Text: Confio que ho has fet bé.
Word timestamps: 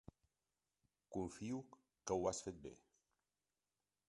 Confio 1.17 1.61
que 2.07 2.17
ho 2.17 2.19
has 2.33 2.41
fet 2.47 2.61
bé. 2.65 2.73